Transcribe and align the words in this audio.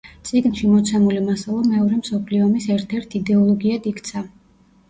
წიგნში 0.27 0.69
მოცემული 0.69 1.19
მასალა 1.25 1.59
მეორე 1.73 1.99
მსოფლიო 1.99 2.47
ომის 2.47 2.67
ერთ-ერთ 2.77 3.15
იდეოლოგიად 3.21 3.87
იქცა. 3.93 4.27